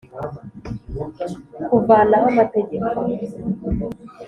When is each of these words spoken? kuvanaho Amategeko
kuvanaho 1.69 2.25
Amategeko 2.33 2.87